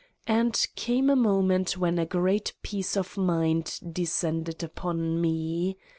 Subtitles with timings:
[0.25, 5.77] And came a moment when a great peace of mind descended npon me.